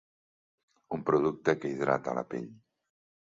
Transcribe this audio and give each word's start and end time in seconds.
Un 0.97 1.03
producte 1.09 1.55
que 1.61 1.71
hidrata 1.75 2.17
la 2.21 2.25
pell. 2.33 2.49